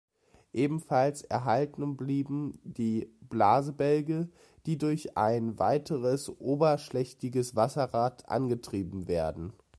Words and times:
Ebenfalls 0.51 1.21
erhalten 1.21 1.95
blieben 1.95 2.59
die 2.63 3.07
Blasebälge, 3.29 4.29
die 4.65 4.79
durch 4.79 5.15
ein 5.15 5.59
weiteres 5.59 6.27
oberschlächtiges 6.39 7.55
Wasserrad 7.55 8.27
angetrieben 8.27 9.07
werden. 9.07 9.53